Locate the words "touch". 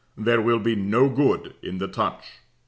1.87-2.25